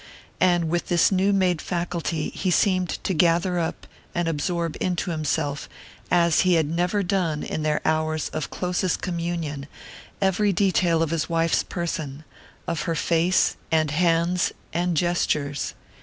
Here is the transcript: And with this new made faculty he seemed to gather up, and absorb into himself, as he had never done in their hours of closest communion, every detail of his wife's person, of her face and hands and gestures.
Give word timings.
And 0.39 0.67
with 0.67 0.87
this 0.87 1.11
new 1.11 1.31
made 1.31 1.61
faculty 1.61 2.29
he 2.31 2.49
seemed 2.49 2.89
to 3.03 3.13
gather 3.13 3.59
up, 3.59 3.85
and 4.15 4.27
absorb 4.27 4.75
into 4.81 5.11
himself, 5.11 5.69
as 6.09 6.39
he 6.39 6.55
had 6.55 6.65
never 6.67 7.03
done 7.03 7.43
in 7.43 7.61
their 7.61 7.81
hours 7.85 8.29
of 8.29 8.49
closest 8.49 9.03
communion, 9.03 9.67
every 10.19 10.51
detail 10.53 11.03
of 11.03 11.11
his 11.11 11.29
wife's 11.29 11.61
person, 11.61 12.23
of 12.65 12.81
her 12.89 12.95
face 12.95 13.57
and 13.71 13.91
hands 13.91 14.51
and 14.73 14.97
gestures. 14.97 15.75